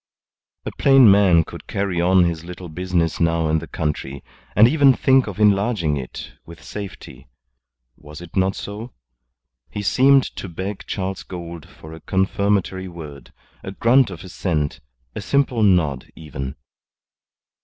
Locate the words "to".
10.37-10.49